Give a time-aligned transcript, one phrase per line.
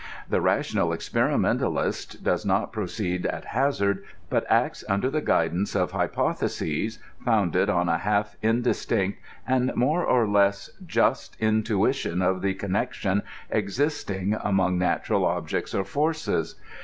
[0.27, 5.91] The ra tional experimentalist does not proceed at hazard, but acts imder the guidance of
[5.91, 13.21] hypotheses, founded on a half indistinct and more or less just intuition of the connection
[13.51, 16.55] existing among natural objects or forces.